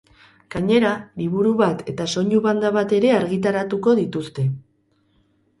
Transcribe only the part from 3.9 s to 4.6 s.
dituzte.